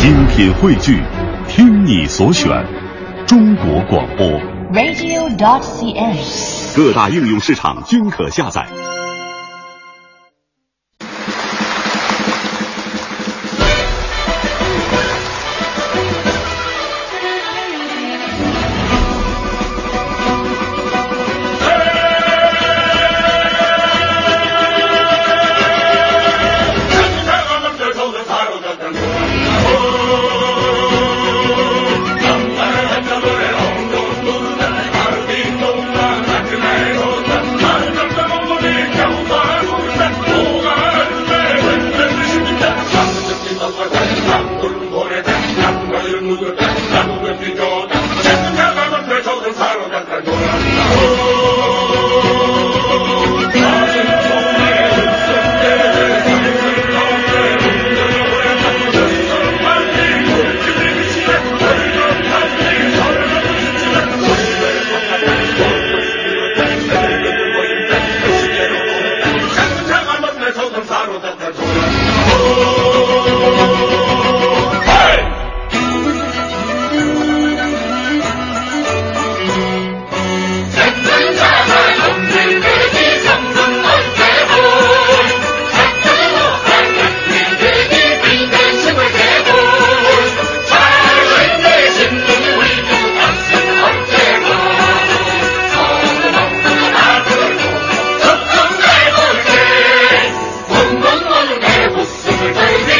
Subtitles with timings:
[0.00, 1.02] 精品汇聚，
[1.48, 2.64] 听你所选，
[3.26, 4.28] 中国广播。
[4.72, 6.16] radio.cn。
[6.76, 8.64] 各大应用市场均可下载。
[102.04, 102.97] Super Crazy.